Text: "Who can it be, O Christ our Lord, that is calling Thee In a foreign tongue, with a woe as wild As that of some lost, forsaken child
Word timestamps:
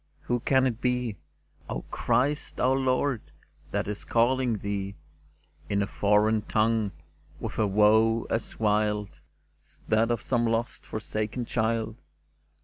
"Who 0.27 0.39
can 0.39 0.65
it 0.65 0.81
be, 0.81 1.17
O 1.69 1.83
Christ 1.91 2.59
our 2.59 2.75
Lord, 2.75 3.21
that 3.69 3.87
is 3.87 4.03
calling 4.03 4.57
Thee 4.57 4.95
In 5.69 5.83
a 5.83 5.85
foreign 5.85 6.41
tongue, 6.41 6.91
with 7.39 7.59
a 7.59 7.67
woe 7.67 8.25
as 8.27 8.59
wild 8.59 9.21
As 9.63 9.79
that 9.89 10.09
of 10.09 10.23
some 10.23 10.47
lost, 10.47 10.87
forsaken 10.87 11.45
child 11.45 11.97